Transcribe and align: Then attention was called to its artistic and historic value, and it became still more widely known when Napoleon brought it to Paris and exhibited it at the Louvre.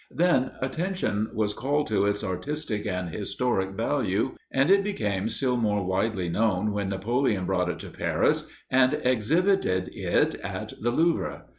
Then 0.09 0.53
attention 0.63 1.29
was 1.31 1.53
called 1.53 1.85
to 1.89 2.07
its 2.07 2.23
artistic 2.23 2.87
and 2.87 3.11
historic 3.11 3.73
value, 3.75 4.35
and 4.51 4.71
it 4.71 4.83
became 4.83 5.29
still 5.29 5.57
more 5.57 5.85
widely 5.85 6.27
known 6.27 6.71
when 6.71 6.89
Napoleon 6.89 7.45
brought 7.45 7.69
it 7.69 7.77
to 7.81 7.89
Paris 7.91 8.47
and 8.71 8.95
exhibited 9.03 9.89
it 9.95 10.33
at 10.43 10.73
the 10.81 10.89
Louvre. 10.89 11.43